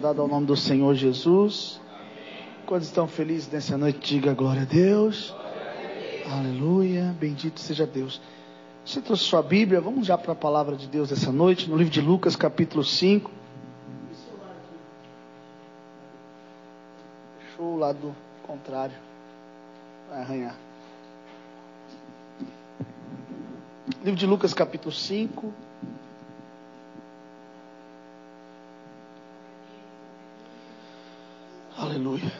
dada 0.00 0.22
ao 0.22 0.26
nome 0.26 0.46
do 0.46 0.56
Senhor 0.56 0.94
Jesus. 0.94 1.78
Quando 2.66 2.82
estão 2.82 3.06
felizes 3.06 3.50
nessa 3.52 3.76
noite, 3.76 4.14
diga 4.14 4.32
glória 4.32 4.62
a 4.62 4.64
Deus. 4.64 5.34
Aleluia, 6.26 7.14
bendito 7.20 7.60
seja 7.60 7.86
Deus. 7.86 8.20
Você 8.84 9.00
trouxe 9.02 9.24
sua 9.24 9.42
Bíblia, 9.42 9.80
vamos 9.80 10.06
já 10.06 10.16
para 10.16 10.32
a 10.32 10.36
palavra 10.36 10.74
de 10.74 10.86
Deus 10.86 11.12
essa 11.12 11.30
noite, 11.30 11.68
no 11.68 11.76
livro 11.76 11.92
de 11.92 12.00
Lucas, 12.00 12.34
capítulo 12.34 12.82
5. 12.82 13.30
Deixou 17.40 17.74
o 17.74 17.78
lado 17.78 18.14
contrário, 18.46 18.96
vai 20.08 20.22
arranhar. 20.22 20.56
Livro 24.02 24.18
de 24.18 24.26
Lucas, 24.26 24.54
capítulo 24.54 24.92
5. 24.92 25.52
Aleluia. 31.80 32.30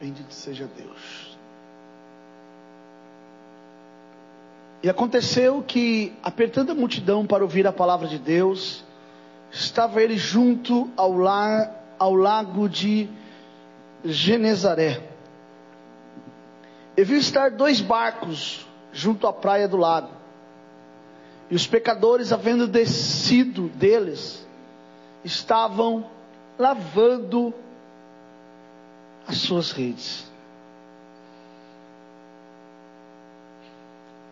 Bendito 0.00 0.32
seja 0.32 0.66
Deus. 0.74 1.36
E 4.82 4.88
aconteceu 4.88 5.62
que, 5.62 6.14
apertando 6.22 6.70
a 6.70 6.74
multidão 6.74 7.26
para 7.26 7.42
ouvir 7.42 7.66
a 7.66 7.72
palavra 7.72 8.08
de 8.08 8.18
Deus, 8.18 8.82
estava 9.52 10.00
ele 10.02 10.16
junto 10.16 10.90
ao, 10.96 11.12
ao 11.98 12.14
lago 12.14 12.66
de 12.66 13.10
Genezaré. 14.02 15.02
E 16.96 17.04
viu 17.04 17.18
estar 17.18 17.50
dois 17.50 17.82
barcos 17.82 18.66
junto 18.90 19.26
à 19.26 19.34
praia 19.34 19.68
do 19.68 19.76
lago. 19.76 20.12
E 21.50 21.54
os 21.54 21.66
pecadores, 21.66 22.32
havendo 22.32 22.66
descido 22.66 23.68
deles, 23.68 24.48
estavam 25.22 26.06
lavando 26.58 27.52
as 29.28 29.36
suas 29.36 29.70
redes. 29.70 30.26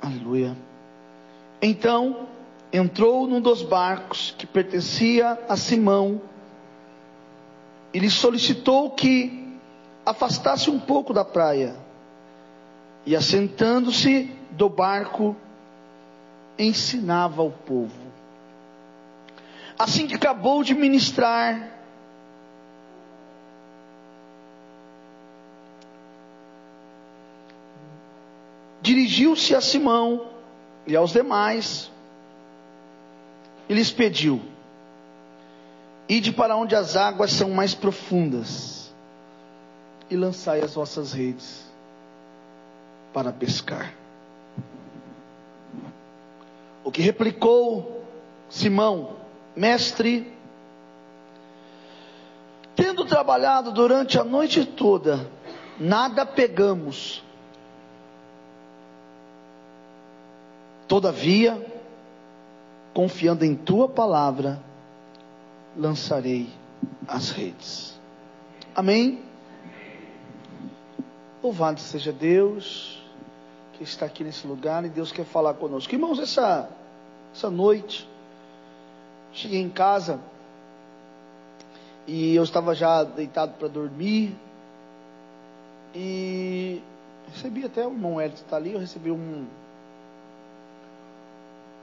Aleluia. 0.00 0.56
Então 1.61 2.27
entrou 2.72 3.27
num 3.27 3.41
dos 3.41 3.62
barcos 3.62 4.34
que 4.39 4.47
pertencia 4.47 5.39
a 5.48 5.56
Simão 5.56 6.20
e 7.92 7.98
lhe 7.98 8.11
solicitou 8.11 8.91
que 8.91 9.58
afastasse 10.05 10.70
um 10.70 10.78
pouco 10.78 11.12
da 11.12 11.24
praia. 11.24 11.77
E 13.05 13.14
assentando-se 13.14 14.34
do 14.50 14.69
barco, 14.69 15.36
ensinava 16.58 17.42
ao 17.42 17.50
povo. 17.50 18.06
Assim 19.78 20.06
que 20.06 20.14
acabou 20.14 20.64
de 20.64 20.74
ministrar, 20.74 21.76
dirigiu-se 28.87 29.53
a 29.53 29.61
Simão 29.61 30.29
e 30.87 30.95
aos 30.95 31.11
demais 31.11 31.91
e 33.69 33.75
lhes 33.75 33.91
pediu: 33.91 34.41
Ide 36.09 36.31
para 36.31 36.56
onde 36.56 36.77
as 36.77 36.95
águas 36.95 37.33
são 37.33 37.51
mais 37.51 37.75
profundas 37.75 38.95
e 40.09 40.17
lançai 40.17 40.61
as 40.61 40.75
vossas 40.75 41.12
redes 41.12 41.67
para 43.12 43.33
pescar. 43.33 43.92
O 46.84 46.92
que 46.92 47.03
replicou 47.03 48.05
Simão, 48.48 49.17
mestre, 49.57 50.33
tendo 52.77 53.05
trabalhado 53.05 53.73
durante 53.73 54.17
a 54.17 54.23
noite 54.23 54.64
toda, 54.64 55.29
nada 55.77 56.24
pegamos 56.24 57.26
Todavia, 60.89 61.64
confiando 62.95 63.45
em 63.45 63.55
tua 63.55 63.89
palavra, 63.89 64.63
lançarei 65.77 66.48
as 67.08 67.30
redes. 67.30 67.98
Amém? 68.74 69.23
Louvado 71.42 71.80
seja 71.80 72.13
Deus 72.13 73.02
que 73.74 73.85
está 73.85 74.07
aqui 74.07 74.24
nesse 74.24 74.47
lugar 74.47 74.85
e 74.85 74.89
Deus 74.89 75.13
quer 75.13 75.24
falar 75.24 75.55
conosco. 75.55 75.95
Irmãos, 75.95 76.19
essa, 76.19 76.69
essa 77.35 77.51
noite, 77.51 78.08
cheguei 79.33 79.61
em 79.61 79.68
casa 79.68 80.18
e 82.07 82.35
eu 82.35 82.42
estava 82.42 82.74
já 82.74 83.03
deitado 83.05 83.55
para 83.58 83.68
dormir 83.68 84.35
e 85.95 86.80
recebi 87.33 87.64
até 87.64 87.86
o 87.86 87.91
irmão 87.91 88.20
Hélio 88.20 88.35
está 88.35 88.57
ali, 88.57 88.73
eu 88.73 88.79
recebi 88.79 89.11
um, 89.11 89.47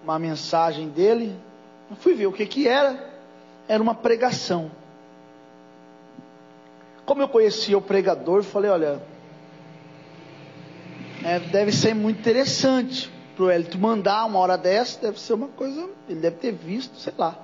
uma 0.03 0.19
mensagem 0.19 0.89
dele. 0.89 1.35
Eu 1.89 1.95
fui 1.95 2.13
ver 2.13 2.27
o 2.27 2.33
que 2.33 2.45
que 2.45 2.67
era. 2.67 3.11
Era 3.67 3.81
uma 3.81 3.95
pregação. 3.95 4.69
Como 7.05 7.21
eu 7.21 7.27
conhecia 7.27 7.77
o 7.77 7.81
pregador, 7.81 8.43
falei, 8.43 8.71
olha, 8.71 9.01
é, 11.23 11.39
deve 11.39 11.71
ser 11.71 11.93
muito 11.93 12.19
interessante 12.19 13.11
para 13.35 13.45
o 13.45 13.51
Elito 13.51 13.77
mandar 13.77 14.25
uma 14.25 14.39
hora 14.39 14.57
dessa, 14.57 14.99
deve 15.01 15.19
ser 15.19 15.33
uma 15.33 15.47
coisa, 15.47 15.89
ele 16.07 16.19
deve 16.19 16.37
ter 16.37 16.51
visto, 16.51 16.97
sei 16.97 17.13
lá. 17.17 17.37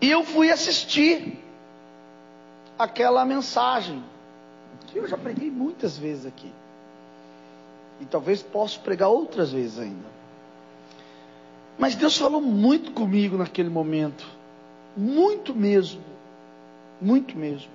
E 0.00 0.10
eu 0.10 0.24
fui 0.24 0.50
assistir 0.50 1.38
aquela 2.78 3.24
mensagem, 3.24 4.02
que 4.88 4.98
eu 4.98 5.06
já 5.06 5.16
preguei 5.16 5.50
muitas 5.50 5.98
vezes 5.98 6.26
aqui. 6.26 6.52
E 8.00 8.04
talvez 8.06 8.42
possa 8.42 8.78
pregar 8.80 9.08
outras 9.08 9.52
vezes 9.52 9.78
ainda. 9.78 10.21
Mas 11.82 11.96
Deus 11.96 12.16
falou 12.16 12.40
muito 12.40 12.92
comigo 12.92 13.36
naquele 13.36 13.68
momento. 13.68 14.24
Muito 14.96 15.52
mesmo. 15.52 16.00
Muito 17.00 17.36
mesmo. 17.36 17.72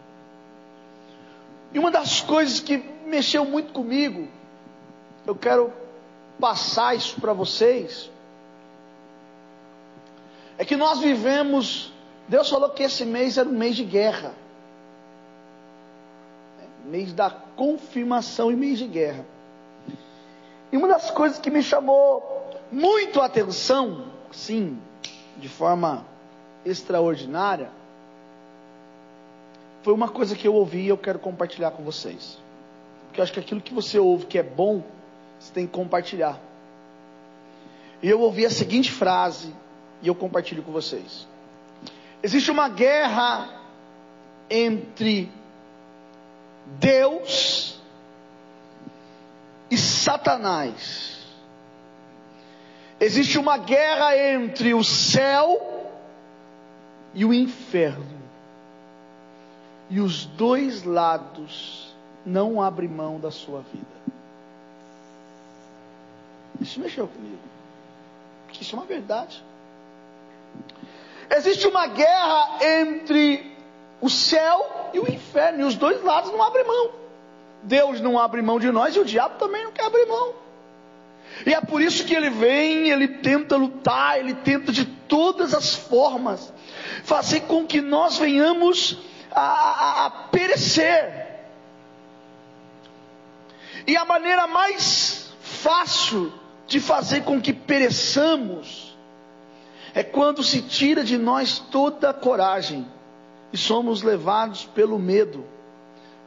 E 1.73 1.77
uma 1.77 1.91
das 1.91 2.21
coisas 2.21 2.61
que 2.61 2.77
mexeu 3.05 3.43
muito 3.43 3.73
comigo, 3.73 4.29
eu 5.25 5.35
quero 5.35 5.73
passar 6.39 6.95
isso 6.95 7.19
para 7.19 7.33
vocês, 7.33 8.09
é 10.57 10.63
que 10.63 10.77
nós 10.77 10.99
vivemos. 10.99 11.91
Deus 12.29 12.49
falou 12.49 12.69
que 12.69 12.83
esse 12.83 13.03
mês 13.03 13.37
era 13.37 13.49
um 13.49 13.51
mês 13.51 13.75
de 13.75 13.83
guerra. 13.83 14.33
Mês 16.85 17.11
da 17.11 17.29
confirmação 17.29 18.49
e 18.53 18.55
mês 18.55 18.79
de 18.79 18.87
guerra. 18.87 19.25
E 20.71 20.77
uma 20.77 20.87
das 20.87 21.11
coisas 21.11 21.39
que 21.39 21.51
me 21.51 21.61
chamou 21.61 22.36
muito 22.71 23.21
atenção, 23.21 24.05
sim, 24.31 24.79
de 25.37 25.47
forma 25.47 26.05
extraordinária, 26.65 27.71
foi 29.83 29.93
uma 29.93 30.09
coisa 30.09 30.35
que 30.35 30.47
eu 30.47 30.53
ouvi 30.53 30.81
e 30.81 30.87
eu 30.89 30.97
quero 30.97 31.19
compartilhar 31.19 31.71
com 31.71 31.83
vocês. 31.83 32.37
Porque 33.05 33.21
eu 33.21 33.23
acho 33.23 33.33
que 33.33 33.39
aquilo 33.39 33.61
que 33.61 33.73
você 33.73 33.97
ouve 33.97 34.25
que 34.25 34.37
é 34.37 34.43
bom, 34.43 34.83
você 35.39 35.53
tem 35.53 35.65
que 35.65 35.71
compartilhar. 35.73 36.39
E 38.01 38.09
eu 38.09 38.19
ouvi 38.19 38.45
a 38.45 38.49
seguinte 38.49 38.91
frase 38.91 39.53
e 40.01 40.07
eu 40.07 40.15
compartilho 40.15 40.61
com 40.61 40.71
vocês. 40.71 41.27
Existe 42.21 42.51
uma 42.51 42.67
guerra 42.67 43.61
entre 44.49 45.31
Deus 46.79 47.79
e 49.71 49.77
Satanás. 49.77 51.16
Existe 52.99 53.37
uma 53.37 53.57
guerra 53.57 54.17
entre 54.17 54.73
o 54.73 54.83
céu 54.83 55.93
e 57.13 57.23
o 57.23 57.33
inferno. 57.33 58.17
E 59.89 59.99
os 59.99 60.25
dois 60.25 60.83
lados 60.83 61.95
não 62.25 62.61
abrem 62.61 62.89
mão 62.89 63.19
da 63.19 63.31
sua 63.31 63.61
vida. 63.61 63.85
Isso 66.59 66.79
mexeu 66.79 67.07
comigo. 67.07 67.37
Isso 68.59 68.75
é 68.75 68.79
uma 68.79 68.87
verdade. 68.87 69.43
Existe 71.29 71.67
uma 71.67 71.85
guerra 71.87 72.57
entre 72.81 73.55
o 74.01 74.09
céu 74.09 74.89
e 74.93 74.99
o 74.99 75.11
inferno. 75.11 75.61
E 75.61 75.63
os 75.63 75.75
dois 75.75 76.03
lados 76.03 76.31
não 76.31 76.41
abrem 76.41 76.65
mão. 76.65 76.91
Deus 77.63 78.01
não 78.01 78.17
abre 78.17 78.41
mão 78.41 78.59
de 78.59 78.71
nós 78.71 78.95
e 78.95 78.99
o 78.99 79.05
diabo 79.05 79.37
também 79.37 79.63
não 79.63 79.71
quer 79.71 79.85
abrir 79.85 80.05
mão. 80.07 80.46
E 81.45 81.53
é 81.53 81.61
por 81.61 81.81
isso 81.81 82.05
que 82.05 82.13
ele 82.13 82.29
vem, 82.29 82.89
ele 82.89 83.07
tenta 83.07 83.55
lutar, 83.55 84.19
ele 84.19 84.33
tenta 84.33 84.71
de 84.71 84.85
todas 84.85 85.53
as 85.53 85.73
formas 85.75 86.53
fazer 87.03 87.41
com 87.41 87.65
que 87.65 87.81
nós 87.81 88.17
venhamos 88.17 88.97
a, 89.31 89.41
a, 89.41 90.05
a 90.05 90.09
perecer. 90.09 91.27
E 93.85 93.95
a 93.95 94.03
maneira 94.03 94.47
mais 94.47 95.31
fácil 95.41 96.33
de 96.67 96.79
fazer 96.79 97.23
com 97.23 97.39
que 97.39 97.53
pereçamos 97.53 98.97
é 99.93 100.03
quando 100.03 100.43
se 100.43 100.61
tira 100.61 101.03
de 101.03 101.17
nós 101.17 101.59
toda 101.59 102.09
a 102.09 102.13
coragem 102.13 102.85
e 103.53 103.57
somos 103.57 104.01
levados 104.01 104.65
pelo 104.65 104.99
medo 104.99 105.45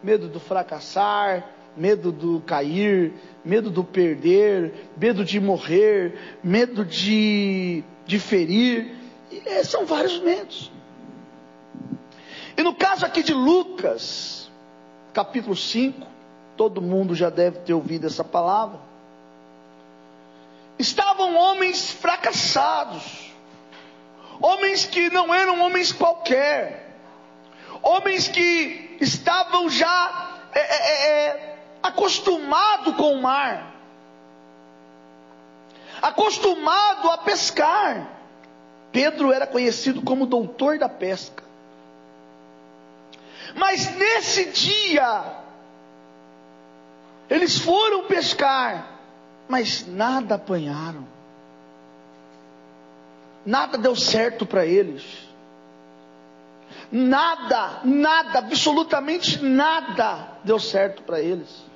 medo 0.03 0.29
do 0.29 0.41
fracassar, 0.41 1.47
medo 1.77 2.13
do 2.13 2.41
cair, 2.41 3.13
medo 3.45 3.71
do 3.71 3.85
perder, 3.85 4.91
medo 4.97 5.25
de 5.25 5.41
morrer, 5.41 6.39
medo 6.43 6.85
de, 6.85 7.83
de 8.07 8.19
ferir. 8.19 8.95
É, 9.47 9.63
são 9.63 9.87
vários 9.87 10.19
medos. 10.21 10.71
E 12.57 12.63
no 12.63 12.75
caso 12.75 13.07
aqui 13.07 13.23
de 13.23 13.33
Lucas, 13.33 14.51
capítulo 15.13 15.57
5, 15.57 16.07
todo 16.57 16.83
mundo 16.83 17.15
já 17.15 17.31
deve 17.31 17.61
ter 17.61 17.73
ouvido 17.73 18.07
essa 18.07 18.25
palavra. 18.25 18.79
Estavam 20.79 21.37
homens 21.37 21.91
fracassados, 21.91 23.33
homens 24.41 24.85
que 24.85 25.11
não 25.11 25.33
eram 25.33 25.61
homens 25.63 25.93
qualquer, 25.93 26.97
homens 27.83 28.29
que 28.29 28.97
estavam 29.01 29.69
já 29.69 30.39
é, 30.53 30.61
é, 30.61 31.50
acostumados 31.83 32.95
com 32.97 33.15
o 33.15 33.23
mar, 33.23 33.75
acostumado 36.03 37.11
a 37.11 37.19
pescar. 37.19 38.19
Pedro 38.93 39.33
era 39.33 39.47
conhecido 39.47 40.03
como 40.03 40.27
doutor 40.27 40.79
da 40.79 40.89
pesca. 40.89 41.45
Mas 43.55 43.95
nesse 43.97 44.51
dia, 44.51 45.25
eles 47.29 47.59
foram 47.59 48.07
pescar, 48.07 48.99
mas 49.49 49.87
nada 49.87 50.35
apanharam. 50.35 51.07
Nada 53.47 53.79
deu 53.79 53.97
certo 53.97 54.45
para 54.45 54.67
eles. 54.67 55.05
Nada, 56.93 57.81
nada, 57.85 58.41
absolutamente 58.41 59.43
nada 59.43 60.39
deu 60.45 60.59
certo 60.59 61.03
para 61.03 61.21
eles. 61.21 61.70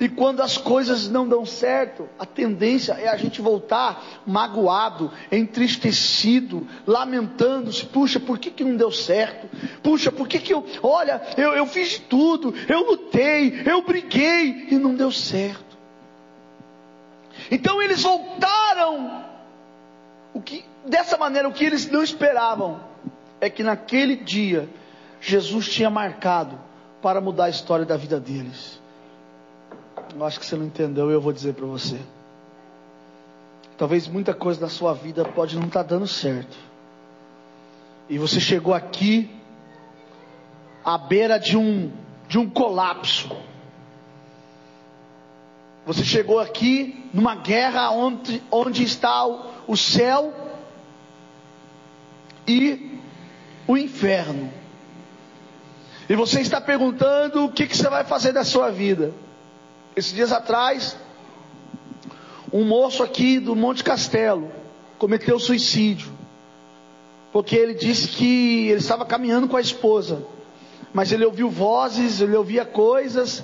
E 0.00 0.08
quando 0.08 0.40
as 0.40 0.56
coisas 0.56 1.08
não 1.08 1.28
dão 1.28 1.44
certo, 1.44 2.08
a 2.18 2.26
tendência 2.26 2.92
é 2.94 3.08
a 3.08 3.16
gente 3.16 3.40
voltar 3.40 4.22
magoado, 4.26 5.12
entristecido, 5.30 6.66
lamentando-se. 6.86 7.84
Puxa, 7.86 8.18
por 8.18 8.38
que, 8.38 8.50
que 8.50 8.64
não 8.64 8.76
deu 8.76 8.90
certo? 8.90 9.48
Puxa, 9.82 10.10
por 10.10 10.28
que, 10.28 10.38
que 10.38 10.52
eu. 10.52 10.64
Olha, 10.82 11.20
eu, 11.36 11.52
eu 11.52 11.66
fiz 11.66 11.90
de 11.90 12.00
tudo, 12.02 12.54
eu 12.68 12.86
lutei, 12.86 13.62
eu 13.64 13.82
briguei 13.82 14.68
e 14.70 14.78
não 14.78 14.94
deu 14.94 15.10
certo. 15.12 15.76
Então 17.50 17.82
eles 17.82 18.02
voltaram. 18.02 19.24
O 20.32 20.40
que, 20.40 20.64
dessa 20.86 21.16
maneira, 21.16 21.48
o 21.48 21.52
que 21.52 21.64
eles 21.64 21.90
não 21.90 22.02
esperavam 22.02 22.80
é 23.40 23.48
que 23.48 23.62
naquele 23.62 24.16
dia 24.16 24.68
Jesus 25.20 25.68
tinha 25.68 25.90
marcado 25.90 26.58
para 27.00 27.20
mudar 27.20 27.46
a 27.46 27.50
história 27.50 27.84
da 27.84 27.96
vida 27.96 28.18
deles. 28.18 28.80
Eu 30.18 30.24
acho 30.24 30.40
que 30.40 30.46
você 30.46 30.56
não 30.56 30.64
entendeu, 30.64 31.10
eu 31.10 31.20
vou 31.20 31.30
dizer 31.30 31.52
para 31.52 31.66
você. 31.66 32.00
Talvez 33.76 34.08
muita 34.08 34.32
coisa 34.32 34.58
na 34.62 34.68
sua 34.70 34.94
vida 34.94 35.26
pode 35.26 35.56
não 35.56 35.66
estar 35.66 35.84
tá 35.84 35.90
dando 35.90 36.06
certo. 36.06 36.56
E 38.08 38.16
você 38.16 38.40
chegou 38.40 38.72
aqui 38.72 39.30
à 40.82 40.96
beira 40.96 41.38
de 41.38 41.54
um 41.58 41.92
de 42.26 42.38
um 42.38 42.48
colapso. 42.48 43.30
Você 45.84 46.02
chegou 46.02 46.40
aqui 46.40 47.08
numa 47.12 47.34
guerra 47.34 47.90
onde, 47.90 48.42
onde 48.50 48.84
está 48.84 49.26
o, 49.26 49.44
o 49.68 49.76
céu 49.76 50.32
e 52.48 52.98
o 53.68 53.76
inferno. 53.76 54.50
E 56.08 56.14
você 56.16 56.40
está 56.40 56.58
perguntando 56.58 57.44
o 57.44 57.52
que, 57.52 57.66
que 57.66 57.76
você 57.76 57.90
vai 57.90 58.02
fazer 58.02 58.32
da 58.32 58.44
sua 58.44 58.70
vida. 58.70 59.12
Esses 59.96 60.12
dias 60.12 60.30
atrás, 60.30 60.94
um 62.52 62.64
moço 62.64 63.02
aqui 63.02 63.40
do 63.40 63.56
Monte 63.56 63.82
Castelo 63.82 64.50
cometeu 64.98 65.38
suicídio. 65.38 66.12
Porque 67.32 67.56
ele 67.56 67.72
disse 67.72 68.08
que 68.08 68.68
ele 68.68 68.80
estava 68.80 69.06
caminhando 69.06 69.48
com 69.48 69.56
a 69.56 69.60
esposa. 69.60 70.22
Mas 70.92 71.12
ele 71.12 71.24
ouviu 71.24 71.48
vozes, 71.48 72.20
ele 72.20 72.36
ouvia 72.36 72.62
coisas. 72.66 73.42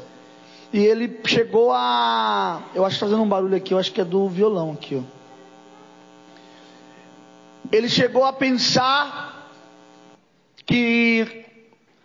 E 0.74 0.78
ele 0.78 1.20
chegou 1.24 1.72
a. 1.72 2.62
Eu 2.74 2.84
acho 2.84 2.96
que 2.96 3.00
tá 3.00 3.06
fazendo 3.06 3.22
um 3.22 3.28
barulho 3.28 3.56
aqui, 3.56 3.72
eu 3.72 3.78
acho 3.78 3.90
que 3.90 4.00
é 4.02 4.04
do 4.04 4.28
violão 4.28 4.72
aqui, 4.72 4.96
ó. 4.96 5.22
Ele 7.70 7.88
chegou 7.88 8.24
a 8.24 8.32
pensar 8.34 9.50
que 10.66 11.46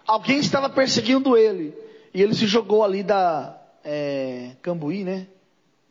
alguém 0.06 0.40
estava 0.40 0.70
perseguindo 0.70 1.36
ele. 1.36 1.74
E 2.14 2.22
ele 2.22 2.34
se 2.34 2.48
jogou 2.48 2.84
ali 2.84 3.04
da, 3.04 3.57
é, 3.90 4.52
Cambuí, 4.62 5.06
né? 5.06 5.28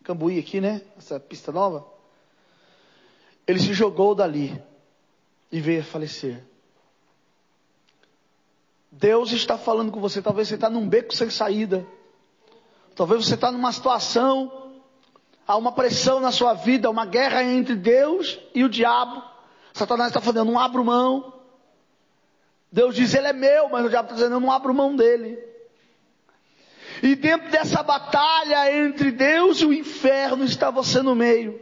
Cambuí 0.05 0.39
aqui, 0.39 0.61
né? 0.61 0.83
Essa 0.99 1.19
pista 1.19 1.51
nova. 1.51 1.87
Ele 3.47 3.59
se 3.59 3.73
jogou 3.73 4.15
dali 4.15 4.63
e 5.51 5.63
veio 5.63 5.81
a 5.81 5.85
falecer. 5.85 6.45
Deus 8.93 9.33
está 9.33 9.57
falando 9.57 9.91
com 9.91 9.99
você. 9.99 10.21
Talvez 10.21 10.49
você 10.49 10.57
está 10.57 10.69
num 10.69 10.87
beco 10.87 11.15
sem 11.15 11.31
saída. 11.31 11.87
Talvez 12.95 13.25
você 13.25 13.35
está 13.35 13.51
numa 13.51 13.73
situação, 13.73 14.73
há 15.47 15.57
uma 15.57 15.73
pressão 15.73 16.21
na 16.21 16.33
sua 16.33 16.53
vida, 16.53 16.91
uma 16.91 17.07
guerra 17.07 17.43
entre 17.43 17.77
Deus 17.77 18.39
e 18.55 18.63
o 18.63 18.69
diabo. 18.69 19.23
Satanás 19.73 20.09
está 20.09 20.21
falando, 20.21 20.51
não 20.51 20.59
abro 20.59 20.85
mão. 20.85 21.33
Deus 22.71 22.95
diz, 22.95 23.15
ele 23.15 23.29
é 23.29 23.33
meu, 23.33 23.71
mas 23.71 23.87
o 23.87 23.89
diabo 23.89 24.07
está 24.07 24.15
dizendo, 24.17 24.35
eu 24.35 24.41
não 24.41 24.51
abro 24.53 24.75
mão 24.75 24.97
dele. 24.97 25.56
E 27.03 27.15
dentro 27.15 27.51
dessa 27.51 27.83
batalha 27.83 28.73
entre 28.73 29.11
Deus 29.11 29.61
e 29.61 29.67
o 29.67 29.73
inferno 29.73 30.45
está 30.45 30.71
você 30.71 31.03
no 31.03 31.15
meio. 31.15 31.61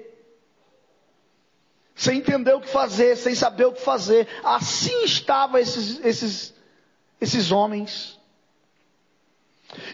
Sem 1.94 2.18
entender 2.18 2.54
o 2.54 2.60
que 2.60 2.68
fazer, 2.68 3.16
sem 3.16 3.34
saber 3.34 3.66
o 3.66 3.72
que 3.72 3.80
fazer. 3.80 4.28
Assim 4.42 5.04
estavam 5.04 5.58
esses, 5.58 6.04
esses, 6.04 6.54
esses 7.20 7.52
homens. 7.52 8.18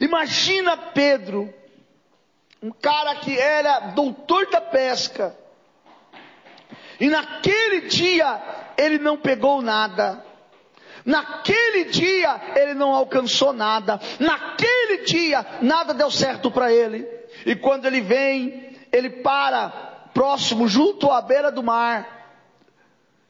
Imagina 0.01 0.77
Pedro, 0.77 1.53
um 2.63 2.71
cara 2.71 3.17
que 3.17 3.39
era 3.39 3.91
doutor 3.91 4.51
da 4.51 4.61
pesca, 4.61 5.37
e 6.99 7.09
naquele 7.09 7.83
dia 7.83 8.73
ele 8.77 8.99
não 8.99 9.17
pegou 9.17 9.63
nada. 9.63 10.25
Naquele 11.05 11.85
dia 11.87 12.41
ele 12.57 12.75
não 12.75 12.95
alcançou 12.95 13.53
nada. 13.53 14.01
Naquele 14.19 15.05
dia 15.05 15.45
nada 15.63 15.95
deu 15.95 16.11
certo 16.11 16.51
para 16.51 16.73
ele. 16.73 17.07
E 17.47 17.55
quando 17.55 17.87
ele 17.87 18.01
vem, 18.01 18.77
ele 18.93 19.11
para 19.11 19.69
próximo, 20.13 20.69
junto 20.69 21.11
à 21.11 21.23
beira 21.23 21.51
do 21.51 21.63
mar. 21.63 22.19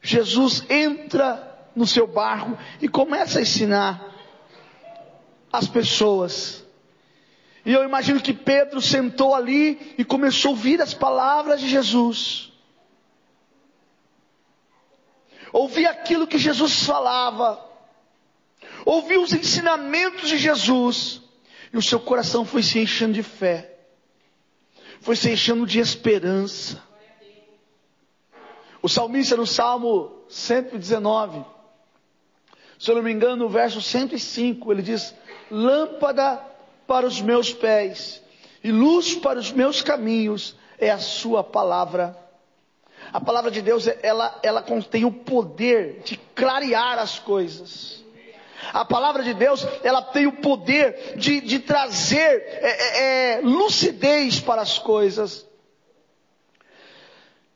Jesus 0.01 0.65
entra 0.69 1.69
no 1.75 1.85
seu 1.85 2.07
barco 2.07 2.57
e 2.81 2.87
começa 2.87 3.39
a 3.39 3.41
ensinar 3.41 4.03
as 5.51 5.67
pessoas. 5.67 6.65
E 7.63 7.71
eu 7.71 7.83
imagino 7.83 8.19
que 8.19 8.33
Pedro 8.33 8.81
sentou 8.81 9.35
ali 9.35 9.93
e 9.97 10.03
começou 10.03 10.49
a 10.49 10.51
ouvir 10.51 10.81
as 10.81 10.93
palavras 10.93 11.61
de 11.61 11.69
Jesus 11.69 12.50
ouvir 15.51 15.85
aquilo 15.85 16.27
que 16.27 16.37
Jesus 16.37 16.83
falava, 16.83 17.63
ouvir 18.85 19.17
os 19.17 19.33
ensinamentos 19.33 20.29
de 20.29 20.37
Jesus, 20.37 21.21
e 21.73 21.77
o 21.77 21.81
seu 21.81 21.99
coração 21.99 22.45
foi 22.45 22.63
se 22.63 22.79
enchendo 22.79 23.13
de 23.13 23.23
fé, 23.23 23.75
foi 25.01 25.15
se 25.15 25.31
enchendo 25.31 25.65
de 25.65 25.79
esperança. 25.79 26.81
O 28.81 28.89
salmista 28.89 29.37
no 29.37 29.45
Salmo 29.45 30.23
119, 30.27 31.45
se 32.79 32.89
eu 32.89 32.95
não 32.95 33.03
me 33.03 33.11
engano, 33.11 33.43
no 33.43 33.49
verso 33.49 33.79
105, 33.81 34.71
ele 34.71 34.81
diz: 34.81 35.13
Lâmpada 35.51 36.43
para 36.87 37.05
os 37.05 37.21
meus 37.21 37.53
pés 37.53 38.21
e 38.63 38.71
luz 38.71 39.15
para 39.15 39.39
os 39.39 39.51
meus 39.51 39.81
caminhos 39.81 40.55
é 40.79 40.89
a 40.89 40.97
sua 40.97 41.43
palavra 41.43 42.17
a 43.13 43.19
palavra 43.19 43.51
de 43.51 43.61
Deus, 43.61 43.87
ela, 44.01 44.39
ela 44.41 44.61
contém 44.61 45.05
o 45.05 45.11
poder 45.11 46.01
de 46.03 46.17
clarear 46.35 46.99
as 46.99 47.19
coisas. 47.19 48.01
A 48.73 48.85
palavra 48.85 49.23
de 49.23 49.33
Deus, 49.33 49.65
ela 49.83 50.01
tem 50.01 50.27
o 50.27 50.33
poder 50.33 51.15
de, 51.17 51.41
de 51.41 51.59
trazer 51.59 52.17
é, 52.17 52.69
é, 52.69 53.37
é, 53.37 53.41
lucidez 53.41 54.39
para 54.39 54.61
as 54.61 54.77
coisas. 54.77 55.45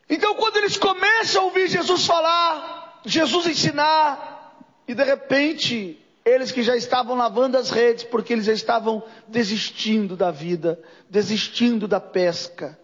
Então, 0.09 0.35
quando 0.35 0.57
eles 0.57 0.77
começam 0.77 1.43
a 1.43 1.45
ouvir 1.45 1.67
Jesus 1.67 2.05
falar, 2.05 3.01
Jesus 3.05 3.45
ensinar, 3.47 4.59
e 4.87 4.93
de 4.93 5.03
repente, 5.03 5.99
eles 6.23 6.51
que 6.51 6.63
já 6.63 6.75
estavam 6.75 7.15
lavando 7.15 7.57
as 7.57 7.69
redes, 7.69 8.03
porque 8.03 8.33
eles 8.33 8.45
já 8.45 8.53
estavam 8.53 9.03
desistindo 9.27 10.15
da 10.15 10.31
vida, 10.31 10.79
desistindo 11.09 11.87
da 11.87 11.99
pesca, 11.99 12.77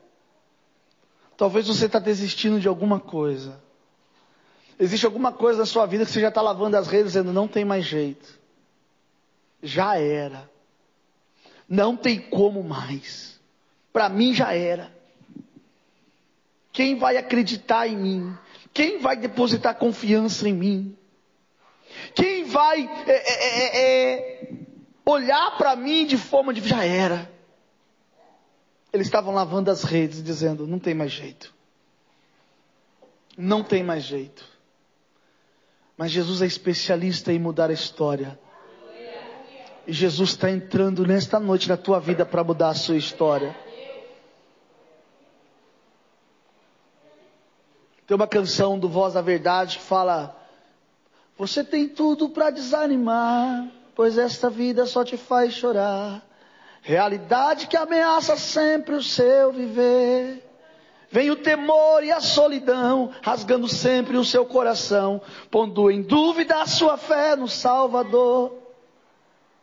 Talvez 1.41 1.65
você 1.65 1.87
está 1.87 1.97
desistindo 1.97 2.59
de 2.59 2.67
alguma 2.67 2.99
coisa. 2.99 3.59
Existe 4.79 5.07
alguma 5.07 5.31
coisa 5.31 5.57
na 5.57 5.65
sua 5.65 5.87
vida 5.87 6.05
que 6.05 6.11
você 6.11 6.21
já 6.21 6.27
está 6.27 6.39
lavando 6.39 6.77
as 6.77 6.85
redes 6.85 7.13
dizendo 7.13 7.33
não 7.33 7.47
tem 7.47 7.65
mais 7.65 7.83
jeito. 7.83 8.39
Já 9.63 9.97
era. 9.97 10.47
Não 11.67 11.97
tem 11.97 12.19
como 12.19 12.63
mais. 12.63 13.39
Para 13.91 14.07
mim 14.07 14.35
já 14.35 14.53
era. 14.53 14.95
Quem 16.71 16.99
vai 16.99 17.17
acreditar 17.17 17.87
em 17.87 17.97
mim? 17.97 18.37
Quem 18.71 18.99
vai 18.99 19.17
depositar 19.17 19.73
confiança 19.73 20.47
em 20.47 20.53
mim? 20.53 20.95
Quem 22.13 22.43
vai 22.43 22.87
é, 23.07 23.13
é, 23.13 23.57
é, 23.57 24.13
é 24.13 24.49
olhar 25.03 25.57
para 25.57 25.75
mim 25.75 26.05
de 26.05 26.19
forma 26.19 26.53
de 26.53 26.61
já 26.69 26.85
era? 26.85 27.27
Eles 28.93 29.07
estavam 29.07 29.33
lavando 29.33 29.71
as 29.71 29.83
redes, 29.83 30.23
dizendo: 30.23 30.67
não 30.67 30.79
tem 30.79 30.93
mais 30.93 31.11
jeito. 31.11 31.53
Não 33.37 33.63
tem 33.63 33.83
mais 33.83 34.03
jeito. 34.03 34.45
Mas 35.97 36.11
Jesus 36.11 36.41
é 36.41 36.45
especialista 36.45 37.31
em 37.31 37.39
mudar 37.39 37.69
a 37.69 37.73
história. 37.73 38.39
E 39.87 39.93
Jesus 39.93 40.31
está 40.31 40.49
entrando 40.49 41.05
nesta 41.05 41.39
noite 41.39 41.67
na 41.69 41.77
tua 41.77 41.99
vida 41.99 42.25
para 42.25 42.43
mudar 42.43 42.69
a 42.69 42.75
sua 42.75 42.97
história. 42.97 43.55
Tem 48.05 48.15
uma 48.15 48.27
canção 48.27 48.77
do 48.77 48.89
Voz 48.89 49.13
da 49.13 49.21
Verdade 49.21 49.77
que 49.77 49.83
fala: 49.83 50.35
Você 51.37 51.63
tem 51.63 51.87
tudo 51.87 52.29
para 52.29 52.49
desanimar, 52.49 53.71
pois 53.95 54.17
esta 54.17 54.49
vida 54.49 54.85
só 54.85 55.03
te 55.03 55.15
faz 55.15 55.53
chorar. 55.53 56.21
Realidade 56.81 57.67
que 57.67 57.77
ameaça 57.77 58.35
sempre 58.35 58.95
o 58.95 59.03
seu 59.03 59.51
viver. 59.51 60.43
Vem 61.11 61.29
o 61.29 61.35
temor 61.35 62.03
e 62.03 62.11
a 62.11 62.19
solidão, 62.19 63.11
rasgando 63.21 63.67
sempre 63.67 64.17
o 64.17 64.25
seu 64.25 64.45
coração, 64.45 65.21
pondo 65.51 65.91
em 65.91 66.01
dúvida 66.01 66.61
a 66.61 66.65
sua 66.65 66.97
fé 66.97 67.35
no 67.35 67.47
Salvador. 67.47 68.57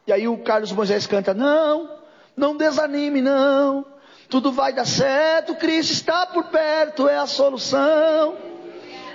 E 0.06 0.12
aí 0.12 0.28
o 0.28 0.38
Carlos 0.38 0.70
Moisés 0.70 1.06
canta: 1.06 1.34
Não, 1.34 1.90
não 2.36 2.56
desanime, 2.56 3.20
não. 3.20 3.84
Tudo 4.28 4.52
vai 4.52 4.72
dar 4.72 4.86
certo, 4.86 5.56
Cristo 5.56 5.94
está 5.94 6.26
por 6.26 6.44
perto, 6.44 7.08
é 7.08 7.16
a 7.16 7.26
solução. 7.26 8.36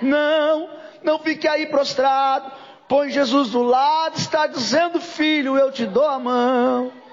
Não, 0.02 0.68
não 1.02 1.18
fique 1.20 1.48
aí 1.48 1.66
prostrado. 1.66 2.52
Põe 2.86 3.10
Jesus 3.10 3.50
do 3.50 3.62
lado, 3.62 4.18
está 4.18 4.46
dizendo, 4.46 5.00
filho, 5.00 5.56
eu 5.56 5.72
te 5.72 5.86
dou 5.86 6.04
a 6.04 6.18
mão 6.18 7.03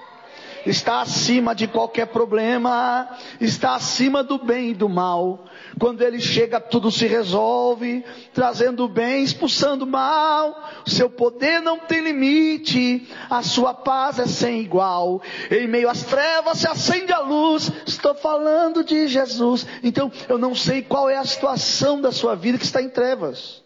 está 0.66 1.00
acima 1.00 1.54
de 1.54 1.66
qualquer 1.66 2.06
problema, 2.06 3.08
está 3.40 3.74
acima 3.74 4.22
do 4.22 4.38
bem 4.38 4.70
e 4.70 4.74
do 4.74 4.88
mal. 4.88 5.44
Quando 5.78 6.02
ele 6.02 6.20
chega, 6.20 6.60
tudo 6.60 6.90
se 6.90 7.06
resolve, 7.06 8.04
trazendo 8.32 8.84
o 8.84 8.88
bem, 8.88 9.22
expulsando 9.22 9.84
o 9.84 9.88
mal. 9.88 10.70
Seu 10.86 11.08
poder 11.08 11.60
não 11.60 11.78
tem 11.78 12.00
limite, 12.00 13.08
a 13.28 13.42
sua 13.42 13.74
paz 13.74 14.18
é 14.18 14.26
sem 14.26 14.60
igual. 14.60 15.22
Em 15.50 15.66
meio 15.66 15.88
às 15.88 16.02
trevas 16.02 16.58
se 16.58 16.68
acende 16.68 17.12
a 17.12 17.20
luz. 17.20 17.70
Estou 17.86 18.14
falando 18.14 18.84
de 18.84 19.08
Jesus. 19.08 19.66
Então, 19.82 20.10
eu 20.28 20.38
não 20.38 20.54
sei 20.54 20.82
qual 20.82 21.08
é 21.08 21.16
a 21.16 21.24
situação 21.24 22.00
da 22.00 22.12
sua 22.12 22.34
vida 22.34 22.58
que 22.58 22.64
está 22.64 22.82
em 22.82 22.88
trevas. 22.88 23.62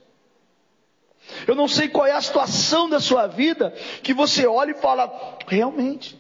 Eu 1.47 1.55
não 1.55 1.67
sei 1.67 1.89
qual 1.89 2.07
é 2.07 2.13
a 2.13 2.21
situação 2.21 2.89
da 2.89 3.01
sua 3.01 3.27
vida 3.27 3.75
que 4.03 4.15
você 4.15 4.47
olha 4.47 4.71
e 4.71 4.81
fala, 4.81 5.39
realmente, 5.47 6.19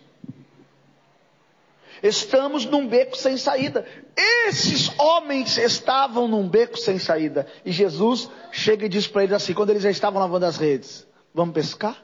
Estamos 2.02 2.64
num 2.64 2.86
beco 2.86 3.16
sem 3.16 3.36
saída. 3.36 3.86
Esses 4.16 4.90
homens 4.98 5.56
estavam 5.56 6.28
num 6.28 6.48
beco 6.48 6.76
sem 6.76 6.98
saída. 6.98 7.46
E 7.64 7.72
Jesus 7.72 8.30
chega 8.52 8.86
e 8.86 8.88
diz 8.88 9.06
para 9.06 9.24
eles 9.24 9.34
assim, 9.34 9.54
quando 9.54 9.70
eles 9.70 9.82
já 9.82 9.90
estavam 9.90 10.20
lavando 10.20 10.46
as 10.46 10.56
redes: 10.56 11.06
Vamos 11.34 11.54
pescar? 11.54 12.02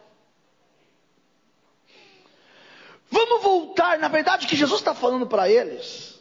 Vamos 3.11 3.43
voltar. 3.43 3.99
Na 3.99 4.09
verdade, 4.09 4.47
o 4.47 4.49
que 4.49 4.57
Jesus 4.57 4.81
está 4.81 4.95
falando 4.95 5.27
para 5.27 5.49
eles. 5.49 6.13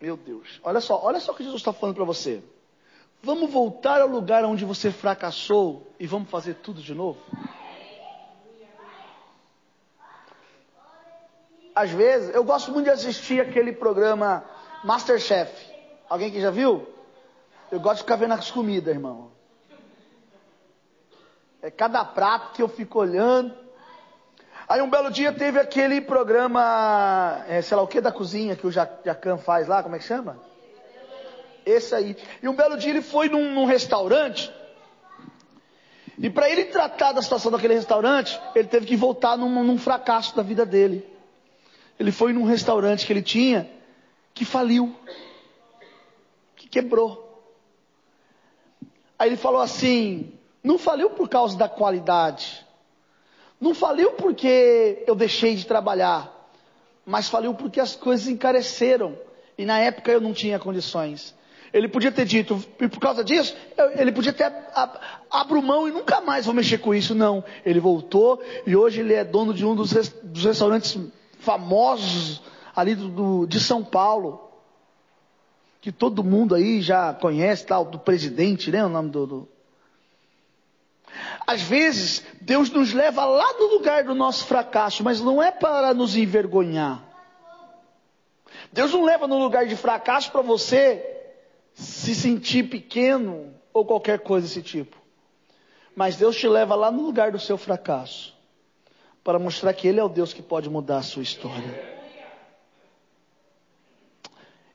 Meu 0.00 0.16
Deus, 0.16 0.60
olha 0.62 0.80
só, 0.80 0.98
olha 1.02 1.20
só 1.20 1.32
o 1.32 1.34
que 1.34 1.42
Jesus 1.42 1.60
está 1.60 1.72
falando 1.72 1.96
para 1.96 2.04
você. 2.04 2.42
Vamos 3.22 3.50
voltar 3.50 4.00
ao 4.00 4.08
lugar 4.08 4.44
onde 4.44 4.64
você 4.64 4.90
fracassou 4.90 5.86
e 5.98 6.06
vamos 6.06 6.30
fazer 6.30 6.54
tudo 6.54 6.80
de 6.80 6.94
novo? 6.94 7.20
Às 11.74 11.90
vezes, 11.90 12.34
eu 12.34 12.44
gosto 12.44 12.72
muito 12.72 12.86
de 12.86 12.90
assistir 12.90 13.40
aquele 13.40 13.72
programa 13.72 14.44
Masterchef. 14.84 15.52
Alguém 16.08 16.30
que 16.30 16.40
já 16.40 16.50
viu? 16.50 16.86
Eu 17.70 17.78
gosto 17.78 17.96
de 17.96 18.02
ficar 18.02 18.16
vendo 18.16 18.34
as 18.34 18.50
comidas, 18.50 18.92
irmão. 18.92 19.30
É 21.62 21.70
cada 21.70 22.04
prato 22.04 22.52
que 22.54 22.62
eu 22.62 22.68
fico 22.68 22.98
olhando. 22.98 23.54
Aí 24.68 24.80
um 24.80 24.90
belo 24.90 25.10
dia 25.10 25.32
teve 25.32 25.58
aquele 25.58 26.00
programa, 26.00 27.44
é, 27.48 27.60
sei 27.60 27.76
lá 27.76 27.82
o 27.82 27.88
que 27.88 28.00
da 28.00 28.12
cozinha 28.12 28.56
que 28.56 28.66
o 28.66 28.70
Jacan 28.70 29.36
faz 29.36 29.66
lá, 29.68 29.82
como 29.82 29.96
é 29.96 29.98
que 29.98 30.04
chama? 30.04 30.38
Esse 31.66 31.94
aí. 31.94 32.16
E 32.42 32.48
um 32.48 32.54
belo 32.54 32.76
dia 32.76 32.90
ele 32.90 33.02
foi 33.02 33.28
num, 33.28 33.52
num 33.52 33.64
restaurante. 33.64 34.52
E 36.18 36.30
para 36.30 36.48
ele 36.48 36.66
tratar 36.66 37.12
da 37.12 37.22
situação 37.22 37.50
daquele 37.50 37.74
restaurante, 37.74 38.40
ele 38.54 38.68
teve 38.68 38.86
que 38.86 38.96
voltar 38.96 39.36
num, 39.36 39.64
num 39.64 39.78
fracasso 39.78 40.36
da 40.36 40.42
vida 40.42 40.64
dele. 40.64 41.09
Ele 42.00 42.10
foi 42.10 42.32
num 42.32 42.44
restaurante 42.44 43.04
que 43.04 43.12
ele 43.12 43.20
tinha 43.20 43.70
que 44.32 44.42
faliu, 44.42 44.96
que 46.56 46.66
quebrou. 46.66 47.44
Aí 49.18 49.28
ele 49.28 49.36
falou 49.36 49.60
assim: 49.60 50.32
não 50.64 50.78
faliu 50.78 51.10
por 51.10 51.28
causa 51.28 51.58
da 51.58 51.68
qualidade, 51.68 52.66
não 53.60 53.74
faliu 53.74 54.12
porque 54.12 55.04
eu 55.06 55.14
deixei 55.14 55.54
de 55.54 55.66
trabalhar, 55.66 56.50
mas 57.04 57.28
faliu 57.28 57.52
porque 57.52 57.78
as 57.78 57.94
coisas 57.94 58.28
encareceram 58.28 59.18
e 59.58 59.66
na 59.66 59.78
época 59.78 60.10
eu 60.10 60.22
não 60.22 60.32
tinha 60.32 60.58
condições. 60.58 61.38
Ele 61.70 61.86
podia 61.86 62.10
ter 62.10 62.24
dito, 62.24 62.64
e 62.80 62.88
por 62.88 62.98
causa 62.98 63.22
disso, 63.22 63.54
ele 63.94 64.10
podia 64.10 64.32
ter 64.32 64.50
abro 65.30 65.62
mão 65.62 65.86
e 65.86 65.92
nunca 65.92 66.22
mais 66.22 66.46
vou 66.46 66.54
mexer 66.54 66.78
com 66.78 66.94
isso. 66.94 67.14
Não, 67.14 67.44
ele 67.64 67.78
voltou 67.78 68.42
e 68.66 68.74
hoje 68.74 69.00
ele 69.00 69.12
é 69.12 69.22
dono 69.22 69.52
de 69.52 69.66
um 69.66 69.76
dos, 69.76 69.92
dos 70.22 70.44
restaurantes 70.46 70.98
famosos 71.40 72.42
ali 72.74 72.94
do, 72.94 73.46
de 73.46 73.60
São 73.60 73.84
Paulo, 73.84 74.48
que 75.80 75.90
todo 75.90 76.22
mundo 76.22 76.54
aí 76.54 76.80
já 76.80 77.12
conhece, 77.14 77.66
tal, 77.66 77.84
do 77.84 77.98
presidente, 77.98 78.70
né? 78.70 78.84
O 78.84 78.88
nome 78.88 79.10
do, 79.10 79.26
do. 79.26 79.48
Às 81.46 81.62
vezes, 81.62 82.24
Deus 82.40 82.70
nos 82.70 82.92
leva 82.92 83.24
lá 83.24 83.52
no 83.54 83.66
lugar 83.74 84.04
do 84.04 84.14
nosso 84.14 84.44
fracasso, 84.44 85.02
mas 85.02 85.20
não 85.20 85.42
é 85.42 85.50
para 85.50 85.92
nos 85.92 86.14
envergonhar. 86.14 87.02
Deus 88.72 88.92
não 88.92 89.04
leva 89.04 89.26
no 89.26 89.38
lugar 89.38 89.66
de 89.66 89.74
fracasso 89.74 90.30
para 90.30 90.42
você 90.42 91.04
se 91.74 92.14
sentir 92.14 92.68
pequeno 92.68 93.52
ou 93.72 93.84
qualquer 93.84 94.20
coisa 94.20 94.46
desse 94.46 94.62
tipo. 94.62 94.96
Mas 95.96 96.16
Deus 96.16 96.36
te 96.36 96.46
leva 96.46 96.74
lá 96.76 96.90
no 96.90 97.02
lugar 97.02 97.32
do 97.32 97.40
seu 97.40 97.58
fracasso 97.58 98.38
para 99.22 99.38
mostrar 99.38 99.72
que 99.74 99.86
Ele 99.86 100.00
é 100.00 100.04
o 100.04 100.08
Deus 100.08 100.32
que 100.32 100.42
pode 100.42 100.68
mudar 100.68 100.98
a 100.98 101.02
sua 101.02 101.22
história. 101.22 102.00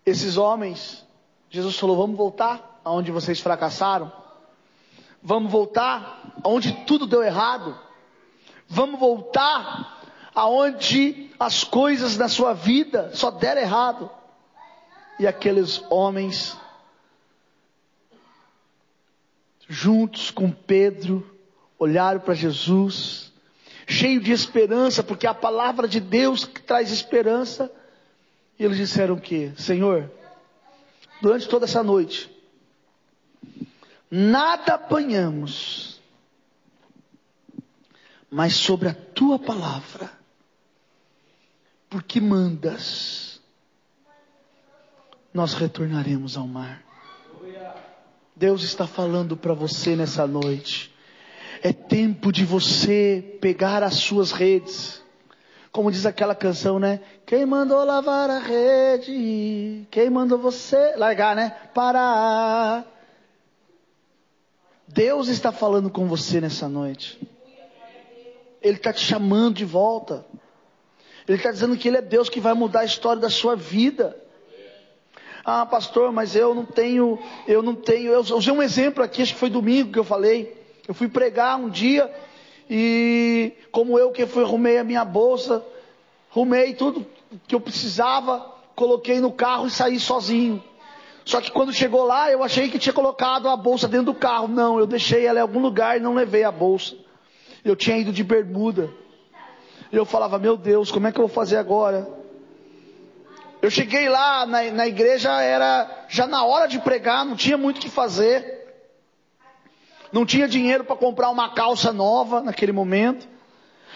Esses 0.06 0.38
homens, 0.38 1.06
Jesus 1.50 1.78
falou: 1.78 1.98
vamos 1.98 2.16
voltar 2.16 2.80
aonde 2.84 3.12
vocês 3.12 3.40
fracassaram, 3.40 4.12
vamos 5.22 5.52
voltar 5.52 6.40
aonde 6.44 6.72
tudo 6.86 7.08
deu 7.08 7.24
errado, 7.24 7.78
vamos 8.68 9.00
voltar 9.00 10.02
aonde 10.34 11.32
as 11.40 11.64
coisas 11.64 12.18
na 12.18 12.28
sua 12.28 12.54
vida 12.54 13.12
só 13.14 13.32
deram 13.32 13.62
errado. 13.62 14.12
E 15.18 15.26
aqueles 15.26 15.82
homens, 15.90 16.58
juntos 19.68 20.30
com 20.30 20.52
Pedro, 20.52 21.26
olharam 21.80 22.20
para 22.20 22.34
Jesus 22.34 23.34
cheio 23.88 24.20
de 24.20 24.32
esperança, 24.32 25.04
porque 25.04 25.28
a 25.28 25.34
palavra 25.34 25.88
de 25.88 26.00
Deus 26.00 26.46
que 26.46 26.62
traz 26.62 26.92
esperança. 26.92 27.72
E 28.58 28.64
eles 28.64 28.78
disseram 28.78 29.18
que, 29.18 29.52
Senhor, 29.58 30.10
durante 31.22 31.48
toda 31.48 31.66
essa 31.66 31.84
noite, 31.84 32.30
nada 34.10 34.76
apanhamos, 34.76 36.00
mas 38.30 38.56
sobre 38.56 38.88
a 38.88 38.94
tua 38.94 39.38
palavra, 39.38 40.10
porque 41.90 42.22
mandas, 42.22 43.42
nós 45.34 45.54
retornaremos 45.54 46.38
ao 46.38 46.48
mar. 46.48 46.82
Deus 48.36 48.64
está 48.64 48.86
falando 48.86 49.38
para 49.38 49.54
você 49.54 49.96
nessa 49.96 50.26
noite. 50.26 50.95
É 51.66 51.74
tempo 51.74 52.32
de 52.32 52.46
você 52.46 53.40
pegar 53.42 53.82
as 53.82 53.96
suas 53.96 54.32
redes. 54.32 55.02
Como 55.72 55.92
diz 55.92 56.06
aquela 56.06 56.36
canção, 56.36 56.78
né? 56.78 57.00
Quem 57.26 57.44
mandou 57.44 57.84
lavar 57.84 58.30
a 58.30 58.38
rede? 58.38 59.88
Quem 59.90 60.12
mandou 60.12 60.38
você 60.38 60.96
largar, 60.96 61.36
né? 61.36 61.50
Parar. 61.74 62.86
Deus 64.88 65.28
está 65.28 65.52
falando 65.52 65.90
com 65.90 66.06
você 66.06 66.40
nessa 66.40 66.70
noite. 66.70 67.20
Ele 68.62 68.78
está 68.78 68.94
te 68.94 69.04
chamando 69.04 69.56
de 69.56 69.66
volta. 69.66 70.24
Ele 71.28 71.40
está 71.40 71.50
dizendo 71.50 71.76
que 71.76 71.88
Ele 71.88 71.98
é 71.98 72.02
Deus 72.04 72.30
que 72.30 72.40
vai 72.40 72.54
mudar 72.54 72.82
a 72.82 72.86
história 72.86 73.20
da 73.20 73.30
sua 73.32 73.56
vida. 73.56 74.16
Ah, 75.44 75.66
pastor, 75.66 76.12
mas 76.12 76.36
eu 76.36 76.54
não 76.54 76.64
tenho, 76.64 77.18
eu 77.48 77.64
não 77.64 77.74
tenho. 77.74 78.12
Eu 78.12 78.20
usei 78.20 78.54
um 78.54 78.62
exemplo 78.62 79.04
aqui, 79.04 79.24
acho 79.24 79.34
que 79.34 79.40
foi 79.40 79.50
domingo 79.50 79.92
que 79.92 79.98
eu 79.98 80.04
falei. 80.04 80.64
Eu 80.88 80.94
fui 80.94 81.08
pregar 81.08 81.58
um 81.58 81.70
dia 81.70 82.12
e, 82.70 83.54
como 83.72 83.98
eu 83.98 84.12
que 84.12 84.26
fui, 84.26 84.44
arrumei 84.44 84.78
a 84.78 84.84
minha 84.84 85.04
bolsa, 85.04 85.64
arrumei 86.32 86.74
tudo 86.74 87.06
que 87.48 87.56
eu 87.56 87.60
precisava, 87.60 88.54
coloquei 88.76 89.20
no 89.20 89.32
carro 89.32 89.68
e 89.68 89.72
saí 89.72 90.00
sozinho. 90.00 90.64
Só 91.24 91.42
que 91.42 91.52
quando 91.52 91.74
chegou 91.74 92.04
lá, 92.04 92.32
eu 92.32 92.44
achei 92.44 92.70
que 92.70 92.78
tinha 92.78 92.94
colocado 92.94 93.50
a 93.50 93.58
bolsa 93.58 93.88
dentro 93.88 94.08
do 94.08 94.14
carro. 94.14 94.48
Não, 94.48 94.80
eu 94.80 94.86
deixei 94.86 95.26
ela 95.26 95.40
em 95.40 95.42
algum 95.42 95.60
lugar 95.60 95.98
e 95.98 96.00
não 96.00 96.14
levei 96.14 96.44
a 96.44 96.52
bolsa. 96.52 96.96
Eu 97.64 97.76
tinha 97.76 97.98
ido 97.98 98.12
de 98.12 98.24
bermuda. 98.24 98.92
Eu 99.92 100.06
falava, 100.06 100.38
meu 100.38 100.56
Deus, 100.56 100.92
como 100.92 101.08
é 101.08 101.12
que 101.12 101.20
eu 101.20 101.28
vou 101.28 101.34
fazer 101.34 101.58
agora? 101.58 102.08
Eu 103.60 103.72
cheguei 103.72 104.08
lá 104.08 104.46
na, 104.46 104.64
na 104.72 104.88
igreja, 104.88 105.42
era 105.42 106.06
já 106.08 106.28
na 106.28 106.44
hora 106.46 106.68
de 106.68 106.78
pregar, 106.78 107.26
não 107.26 107.36
tinha 107.36 107.58
muito 107.58 107.78
o 107.78 107.82
que 107.82 107.90
fazer. 107.90 108.55
Não 110.16 110.26
tinha 110.26 110.48
dinheiro 110.48 110.86
para 110.86 110.96
comprar 110.96 111.30
uma 111.30 111.54
calça 111.54 111.92
nova 111.92 112.42
naquele 112.42 112.72
momento. 112.72 113.28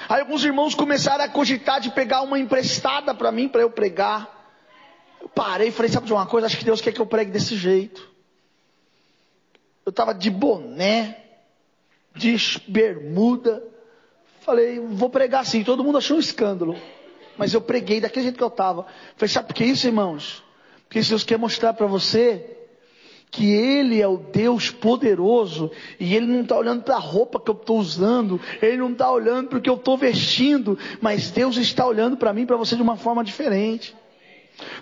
Aí 0.10 0.20
alguns 0.20 0.44
irmãos 0.44 0.76
começaram 0.76 1.24
a 1.24 1.30
cogitar 1.30 1.80
de 1.80 1.92
pegar 1.92 2.24
uma 2.24 2.38
emprestada 2.38 3.16
para 3.16 3.32
mim, 3.32 3.48
para 3.48 3.62
eu 3.62 3.70
pregar. 3.70 4.28
Eu 5.22 5.30
parei 5.30 5.70
e 5.70 5.72
falei, 5.72 5.90
sabe 5.90 6.08
de 6.08 6.12
uma 6.12 6.26
coisa? 6.26 6.46
Acho 6.46 6.58
que 6.58 6.66
Deus 6.66 6.82
quer 6.82 6.92
que 6.92 7.00
eu 7.00 7.06
pregue 7.06 7.32
desse 7.32 7.56
jeito. 7.56 8.06
Eu 9.86 9.92
estava 9.92 10.14
de 10.14 10.30
boné, 10.30 11.24
de 12.14 12.36
bermuda. 12.68 13.64
Falei, 14.42 14.78
vou 14.78 15.10
pregar 15.10 15.44
assim. 15.44 15.64
Todo 15.64 15.86
mundo 15.86 16.00
achou 16.00 16.18
um 16.18 16.20
escândalo. 16.20 16.76
Mas 17.38 17.54
eu 17.54 17.62
preguei 17.62 18.02
daquele 18.02 18.24
jeito 18.24 18.38
que 18.38 18.44
eu 18.44 18.50
estava. 18.50 18.86
Falei, 19.16 19.32
sabe 19.32 19.48
por 19.48 19.54
que 19.54 19.64
isso, 19.64 19.88
irmãos? 19.88 20.44
Porque 20.84 21.00
Deus 21.00 21.24
quer 21.24 21.38
mostrar 21.38 21.74
para 21.76 21.88
você 21.88 22.59
que 23.32 23.52
Ele 23.52 24.02
é 24.02 24.08
o 24.08 24.18
Deus 24.18 24.72
poderoso 24.72 25.72
e 26.00 26.16
Ele 26.16 26.26
não 26.26 26.42
está 26.42 26.58
olhando 26.58 26.84
para 26.84 26.96
a 26.96 27.00
roupa 27.00 27.40
que 27.40 27.50
eu 27.50 27.56
estou 27.56 27.78
usando, 27.78 28.40
Ele 28.62 28.78
não 28.78 28.92
está 28.92 29.12
olhando 29.12 29.50
para 29.50 29.60
o 29.60 29.62
que 29.62 29.70
eu 29.70 29.76
estou 29.76 29.98
vestindo, 29.98 30.78
mas 31.00 31.32
Deus 31.32 31.58
está 31.58 31.86
olhando 31.86 32.18
para 32.18 32.34
mim, 32.34 32.46
para 32.46 32.58
você 32.58 32.76
de 32.76 32.82
uma 32.82 32.98
forma 32.98 33.24
diferente. 33.24 33.96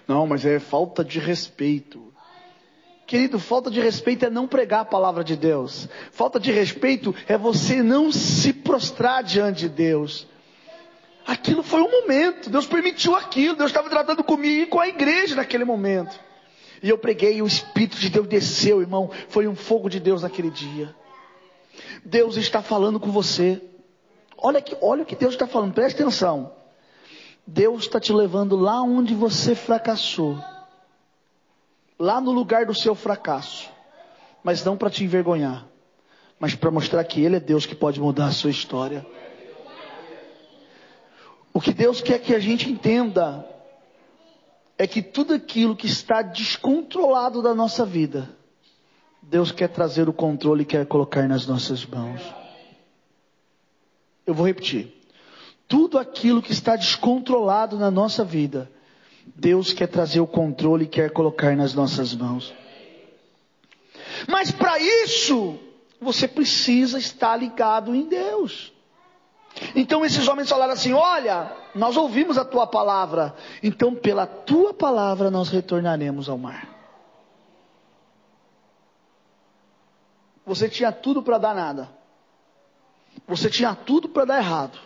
Não, 0.07 0.25
mas 0.25 0.45
é 0.45 0.59
falta 0.59 1.03
de 1.03 1.19
respeito. 1.19 2.07
Querido, 3.05 3.39
falta 3.39 3.71
de 3.71 3.79
respeito 3.79 4.25
é 4.25 4.29
não 4.29 4.47
pregar 4.47 4.81
a 4.81 4.85
palavra 4.85 5.23
de 5.23 5.35
Deus. 5.35 5.87
Falta 6.11 6.39
de 6.39 6.51
respeito 6.51 7.15
é 7.27 7.37
você 7.37 7.81
não 7.81 8.11
se 8.11 8.51
prostrar 8.51 9.23
diante 9.23 9.59
de 9.59 9.69
Deus. 9.69 10.27
Aquilo 11.25 11.61
foi 11.61 11.81
um 11.81 11.91
momento, 11.91 12.49
Deus 12.49 12.65
permitiu 12.65 13.15
aquilo, 13.15 13.55
Deus 13.55 13.69
estava 13.69 13.89
tratando 13.89 14.23
comigo 14.23 14.63
e 14.63 14.65
com 14.65 14.79
a 14.79 14.87
igreja 14.87 15.35
naquele 15.35 15.65
momento. 15.65 16.17
E 16.81 16.89
eu 16.89 16.97
preguei, 16.97 17.37
e 17.37 17.41
o 17.41 17.47
Espírito 17.47 17.97
de 17.97 18.09
Deus 18.09 18.27
desceu, 18.27 18.81
irmão. 18.81 19.09
Foi 19.29 19.47
um 19.47 19.55
fogo 19.55 19.89
de 19.89 19.99
Deus 19.99 20.21
naquele 20.21 20.49
dia. 20.49 20.95
Deus 22.03 22.37
está 22.37 22.61
falando 22.61 22.99
com 22.99 23.11
você. 23.11 23.61
Olha, 24.37 24.61
que, 24.61 24.77
olha 24.81 25.03
o 25.03 25.05
que 25.05 25.15
Deus 25.15 25.33
está 25.33 25.47
falando, 25.47 25.73
preste 25.73 26.01
atenção. 26.01 26.51
Deus 27.45 27.83
está 27.83 27.99
te 27.99 28.11
levando 28.11 28.55
lá 28.55 28.81
onde 28.81 29.15
você 29.15 29.55
fracassou. 29.55 30.37
Lá 31.97 32.21
no 32.21 32.31
lugar 32.31 32.65
do 32.65 32.75
seu 32.75 32.93
fracasso. 32.93 33.69
Mas 34.43 34.63
não 34.63 34.77
para 34.77 34.89
te 34.89 35.03
envergonhar. 35.03 35.65
Mas 36.39 36.53
para 36.53 36.69
mostrar 36.69 37.03
que 37.03 37.23
Ele 37.23 37.37
é 37.37 37.39
Deus 37.39 37.65
que 37.65 37.73
pode 37.73 37.99
mudar 37.99 38.27
a 38.27 38.31
sua 38.31 38.51
história. 38.51 39.05
O 41.51 41.59
que 41.59 41.73
Deus 41.73 42.01
quer 42.01 42.19
que 42.19 42.35
a 42.35 42.39
gente 42.39 42.69
entenda 42.69 43.43
é 44.77 44.85
que 44.85 45.01
tudo 45.01 45.33
aquilo 45.33 45.75
que 45.75 45.87
está 45.87 46.21
descontrolado 46.21 47.41
da 47.41 47.53
nossa 47.53 47.85
vida, 47.85 48.29
Deus 49.21 49.51
quer 49.51 49.69
trazer 49.69 50.07
o 50.07 50.13
controle 50.13 50.63
e 50.63 50.65
quer 50.65 50.85
colocar 50.85 51.27
nas 51.27 51.47
nossas 51.47 51.85
mãos. 51.85 52.21
Eu 54.25 54.33
vou 54.33 54.45
repetir 54.45 54.97
tudo 55.67 55.99
aquilo 55.99 56.41
que 56.41 56.51
está 56.51 56.75
descontrolado 56.75 57.77
na 57.77 57.91
nossa 57.91 58.23
vida, 58.23 58.71
Deus 59.35 59.73
quer 59.73 59.87
trazer 59.87 60.21
o 60.21 60.27
controle 60.27 60.85
e 60.85 60.87
quer 60.87 61.11
colocar 61.11 61.55
nas 61.55 61.73
nossas 61.73 62.15
mãos. 62.15 62.53
Mas 64.27 64.51
para 64.51 64.79
isso, 64.79 65.59
você 65.99 66.27
precisa 66.27 66.97
estar 66.97 67.35
ligado 67.35 67.93
em 67.93 68.07
Deus. 68.07 68.71
Então 69.75 70.05
esses 70.05 70.27
homens 70.27 70.49
falaram 70.49 70.73
assim: 70.73 70.93
Olha, 70.93 71.51
nós 71.73 71.97
ouvimos 71.97 72.37
a 72.37 72.45
tua 72.45 72.67
palavra, 72.67 73.35
então 73.61 73.95
pela 73.95 74.25
tua 74.25 74.73
palavra 74.73 75.29
nós 75.29 75.49
retornaremos 75.49 76.29
ao 76.29 76.37
mar. 76.37 76.67
Você 80.45 80.69
tinha 80.69 80.91
tudo 80.91 81.21
para 81.21 81.37
dar 81.37 81.53
nada, 81.53 81.89
você 83.27 83.49
tinha 83.49 83.75
tudo 83.75 84.07
para 84.07 84.25
dar 84.25 84.37
errado, 84.37 84.79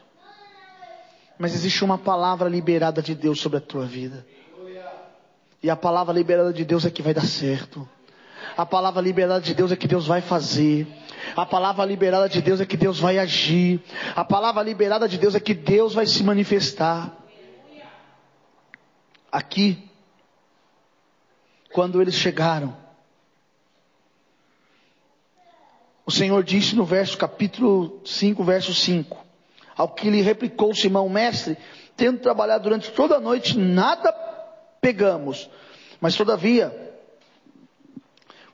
mas 1.37 1.53
existe 1.53 1.83
uma 1.83 1.97
palavra 1.97 2.49
liberada 2.49 3.01
de 3.01 3.13
Deus 3.13 3.39
sobre 3.39 3.59
a 3.59 3.61
tua 3.61 3.85
vida. 3.85 4.25
E 5.63 5.69
a 5.69 5.75
palavra 5.75 6.13
liberada 6.13 6.51
de 6.51 6.65
Deus 6.65 6.85
é 6.85 6.89
que 6.89 7.03
vai 7.03 7.13
dar 7.13 7.25
certo. 7.25 7.87
A 8.57 8.65
palavra 8.65 9.01
liberada 9.01 9.41
de 9.41 9.53
Deus 9.53 9.71
é 9.71 9.75
que 9.75 9.87
Deus 9.87 10.07
vai 10.07 10.21
fazer. 10.21 10.87
A 11.35 11.45
palavra 11.45 11.85
liberada 11.85 12.27
de 12.27 12.41
Deus 12.41 12.59
é 12.59 12.65
que 12.65 12.77
Deus 12.77 12.99
vai 12.99 13.17
agir. 13.17 13.81
A 14.15 14.23
palavra 14.23 14.61
liberada 14.63 15.07
de 15.07 15.17
Deus 15.17 15.35
é 15.35 15.39
que 15.39 15.53
Deus 15.53 15.93
vai 15.93 16.05
se 16.05 16.23
manifestar. 16.23 17.15
Aqui, 19.31 19.89
quando 21.73 22.01
eles 22.01 22.15
chegaram, 22.15 22.75
o 26.05 26.11
Senhor 26.11 26.43
disse 26.43 26.75
no 26.75 26.83
verso 26.83 27.17
capítulo 27.17 28.01
5, 28.03 28.43
verso 28.43 28.73
5: 28.73 29.21
ao 29.81 29.89
que 29.89 30.09
lhe 30.09 30.21
replicou 30.21 30.75
Simão, 30.75 31.09
mestre, 31.09 31.57
tendo 31.95 32.19
trabalhado 32.19 32.65
durante 32.65 32.91
toda 32.91 33.15
a 33.15 33.19
noite, 33.19 33.57
nada 33.57 34.11
pegamos, 34.79 35.49
mas 35.99 36.15
todavia, 36.15 36.90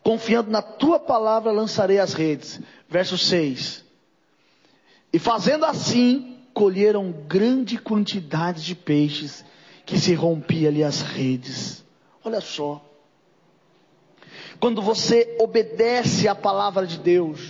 confiando 0.07 0.49
na 0.49 0.61
tua 0.61 1.01
palavra, 1.01 1.51
lançarei 1.51 1.99
as 1.99 2.13
redes. 2.13 2.61
Verso 2.87 3.17
6. 3.17 3.83
E 5.11 5.19
fazendo 5.19 5.65
assim, 5.65 6.37
colheram 6.53 7.11
grande 7.27 7.77
quantidade 7.77 8.63
de 8.63 8.73
peixes, 8.73 9.43
que 9.85 9.99
se 9.99 10.13
rompia 10.13 10.69
ali 10.69 10.81
as 10.81 11.01
redes. 11.01 11.83
Olha 12.23 12.39
só. 12.39 12.81
Quando 14.61 14.81
você 14.81 15.35
obedece 15.41 16.25
à 16.25 16.33
palavra 16.33 16.87
de 16.87 16.99
Deus, 16.99 17.41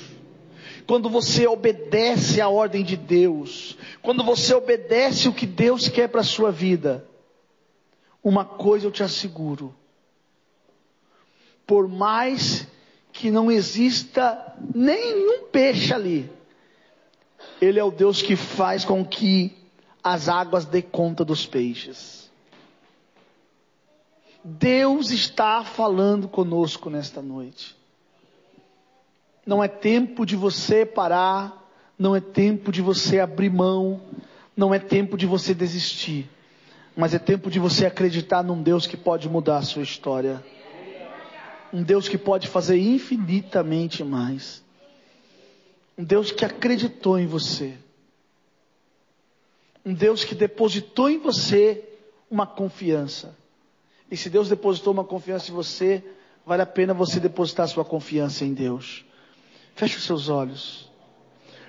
quando 0.88 1.12
você 1.12 1.46
obedece 1.46 2.41
à 2.41 2.50
ordem 2.50 2.84
de 2.84 2.98
Deus, 2.98 3.78
quando 4.02 4.24
você 4.24 4.56
obedece 4.56 5.30
o 5.30 5.34
que 5.34 5.46
Deus 5.46 5.89
quer 5.89 6.10
para 6.10 6.22
a 6.22 6.24
sua 6.24 6.52
vida, 6.52 7.08
uma 8.24 8.43
coisa 8.43 8.88
eu 8.88 8.91
te 8.91 9.04
asseguro: 9.04 9.76
por 11.67 11.88
mais 11.89 12.65
que 13.12 13.30
não 13.30 13.51
exista 13.51 14.56
nenhum 14.73 15.43
peixe 15.51 15.93
ali, 15.93 16.32
Ele 17.62 17.77
é 17.77 17.84
o 17.84 17.91
Deus 17.91 18.21
que 18.21 18.38
faz 18.38 18.86
com 18.86 19.03
que 19.03 19.53
as 20.01 20.30
águas 20.30 20.65
dê 20.65 20.82
conta 20.82 21.25
dos 21.25 21.45
peixes. 21.45 22.32
Deus 24.43 25.12
está 25.12 25.63
falando 25.65 26.30
conosco 26.30 26.89
nesta 26.89 27.21
noite. 27.21 27.75
Não 29.45 29.62
é 29.62 29.67
tempo 29.67 30.25
de 30.25 30.38
você 30.38 30.86
parar, 30.86 31.69
não 31.99 32.15
é 32.15 32.21
tempo 32.21 32.71
de 32.71 32.82
você 32.82 33.19
abrir 33.19 33.49
mão, 33.49 34.01
não 34.56 34.73
é 34.73 34.80
tempo 34.80 35.17
de 35.17 35.25
você 35.25 35.53
desistir, 35.53 36.30
mas 36.95 37.13
é 37.13 37.19
tempo 37.19 37.49
de 37.49 37.60
você 37.60 37.86
acreditar 37.86 38.41
num 38.41 38.62
Deus 38.62 38.88
que 38.88 38.95
pode 38.95 39.27
mudar 39.27 39.58
a 39.58 39.63
sua 39.63 39.84
história. 39.84 40.43
Um 41.73 41.84
Deus 41.84 42.08
que 42.08 42.17
pode 42.17 42.47
fazer 42.47 42.77
infinitamente 42.77 44.03
mais. 44.03 44.63
Um 45.97 46.03
Deus 46.03 46.32
que 46.32 46.45
acreditou 46.45 47.19
em 47.19 47.27
você. 47.27 47.77
Um 49.86 49.93
Deus 49.93 50.23
que 50.23 50.36
depositou 50.36 51.10
em 51.10 51.17
você 51.17 51.84
uma 52.30 52.45
confiança. 52.45 53.36
E 54.10 54.15
se 54.15 54.30
Deus 54.30 54.49
depositou 54.49 54.93
uma 54.93 55.03
confiança 55.03 55.51
em 55.51 55.53
você, 55.53 56.03
vale 56.45 56.62
a 56.62 56.65
pena 56.65 56.93
você 56.93 57.19
depositar 57.19 57.67
sua 57.67 57.84
confiança 57.84 58.45
em 58.45 58.53
Deus. 58.53 59.06
Feche 59.75 59.97
os 59.97 60.03
seus 60.03 60.30
olhos. 60.30 60.89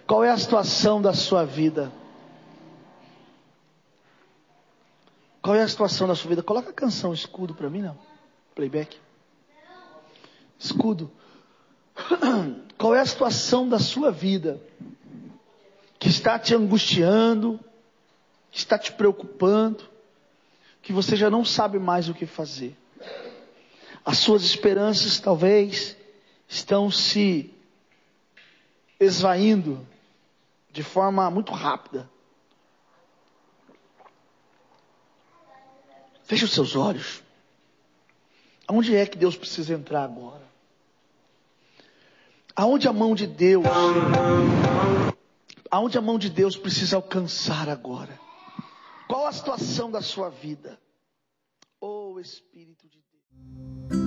Qual 0.07 0.25
é 0.25 0.31
a 0.31 0.39
situação 0.39 1.03
da 1.03 1.13
sua 1.13 1.45
vida? 1.45 1.93
Qual 5.43 5.55
é 5.55 5.63
a 5.63 5.69
situação 5.69 6.07
da 6.07 6.15
sua 6.15 6.31
vida? 6.31 6.43
Coloca 6.43 6.71
a 6.71 6.73
canção 6.73 7.13
escudo 7.13 7.55
para 7.55 7.71
mim, 7.71 7.83
não. 7.83 7.99
Playback. 8.55 8.99
Escudo. 10.59 11.11
Qual 12.77 12.95
é 12.95 13.01
a 13.01 13.07
situação 13.07 13.69
da 13.69 13.79
sua 13.79 14.11
vida 14.11 14.61
que 15.99 16.09
está 16.09 16.39
te 16.39 16.55
angustiando, 16.55 17.59
que 18.51 18.59
está 18.59 18.79
te 18.79 18.93
preocupando, 18.93 19.85
que 20.81 20.93
você 20.93 21.17
já 21.17 21.29
não 21.29 21.45
sabe 21.45 21.79
mais 21.79 22.09
o 22.09 22.15
que 22.15 22.27
fazer? 22.27 22.77
As 24.05 24.19
suas 24.19 24.43
esperanças 24.43 25.21
talvez 25.21 25.97
estão 26.49 26.91
se 26.91 27.53
esvaindo 28.99 29.87
de 30.73 30.83
forma 30.83 31.31
muito 31.31 31.53
rápida. 31.53 32.09
Feche 36.25 36.45
os 36.45 36.53
seus 36.53 36.77
olhos. 36.77 37.23
Aonde 38.67 38.95
é 38.95 39.07
que 39.07 39.17
Deus 39.17 39.37
precisa 39.37 39.75
entrar 39.75 40.05
agora? 40.05 40.48
Aonde 42.59 42.89
a 42.89 42.93
mão 42.93 43.15
de 43.15 43.25
Deus, 43.25 43.65
aonde 45.71 45.97
a 45.97 46.01
mão 46.01 46.19
de 46.19 46.29
Deus 46.29 46.57
precisa 46.57 46.97
alcançar 46.97 47.69
agora? 47.69 48.19
Qual 49.07 49.29
a 49.29 49.33
situação 49.33 49.93
da 49.93 50.03
sua 50.03 50.29
vida? 50.29 50.77
Oh 51.81 52.19
Espírito 52.19 52.89
de 52.89 52.99
Deus. 52.99 53.98